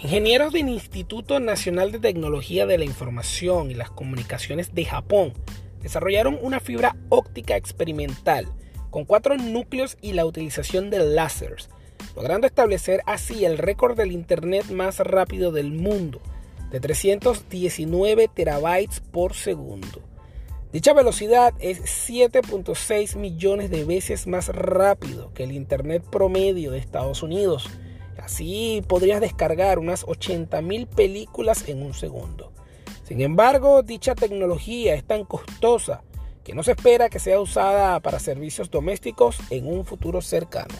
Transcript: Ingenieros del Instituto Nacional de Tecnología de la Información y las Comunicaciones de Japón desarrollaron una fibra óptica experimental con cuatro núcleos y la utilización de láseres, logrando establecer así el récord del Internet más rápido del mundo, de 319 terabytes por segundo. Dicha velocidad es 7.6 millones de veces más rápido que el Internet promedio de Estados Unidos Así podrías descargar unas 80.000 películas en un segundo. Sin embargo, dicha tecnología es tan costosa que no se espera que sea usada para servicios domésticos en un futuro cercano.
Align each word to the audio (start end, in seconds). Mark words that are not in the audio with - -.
Ingenieros 0.00 0.52
del 0.52 0.68
Instituto 0.68 1.40
Nacional 1.40 1.90
de 1.90 1.98
Tecnología 1.98 2.66
de 2.66 2.78
la 2.78 2.84
Información 2.84 3.72
y 3.72 3.74
las 3.74 3.90
Comunicaciones 3.90 4.72
de 4.72 4.84
Japón 4.84 5.32
desarrollaron 5.82 6.38
una 6.40 6.60
fibra 6.60 6.94
óptica 7.08 7.56
experimental 7.56 8.46
con 8.90 9.04
cuatro 9.04 9.36
núcleos 9.36 9.98
y 10.00 10.12
la 10.12 10.24
utilización 10.24 10.88
de 10.90 11.00
láseres, 11.00 11.68
logrando 12.14 12.46
establecer 12.46 13.00
así 13.06 13.44
el 13.44 13.58
récord 13.58 13.96
del 13.96 14.12
Internet 14.12 14.66
más 14.70 15.00
rápido 15.00 15.50
del 15.50 15.72
mundo, 15.72 16.20
de 16.70 16.78
319 16.78 18.28
terabytes 18.28 19.00
por 19.00 19.34
segundo. 19.34 20.00
Dicha 20.72 20.92
velocidad 20.92 21.54
es 21.58 22.08
7.6 22.08 23.16
millones 23.16 23.68
de 23.68 23.84
veces 23.84 24.28
más 24.28 24.46
rápido 24.46 25.32
que 25.34 25.42
el 25.42 25.50
Internet 25.50 26.04
promedio 26.08 26.70
de 26.70 26.78
Estados 26.78 27.24
Unidos 27.24 27.68
Así 28.18 28.82
podrías 28.86 29.20
descargar 29.20 29.78
unas 29.78 30.06
80.000 30.06 30.86
películas 30.86 31.68
en 31.68 31.82
un 31.82 31.94
segundo. 31.94 32.52
Sin 33.04 33.20
embargo, 33.20 33.82
dicha 33.82 34.14
tecnología 34.14 34.94
es 34.94 35.04
tan 35.04 35.24
costosa 35.24 36.02
que 36.44 36.54
no 36.54 36.62
se 36.62 36.72
espera 36.72 37.08
que 37.08 37.18
sea 37.18 37.40
usada 37.40 38.00
para 38.00 38.18
servicios 38.18 38.70
domésticos 38.70 39.38
en 39.50 39.66
un 39.66 39.84
futuro 39.84 40.20
cercano. 40.20 40.74